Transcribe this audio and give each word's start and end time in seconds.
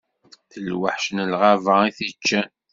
D 0.51 0.53
lweḥc 0.67 1.05
n 1.15 1.17
lɣaba 1.31 1.75
i 1.87 1.91
t-iččan. 1.97 2.49